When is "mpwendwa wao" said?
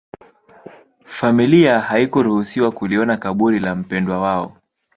3.75-4.57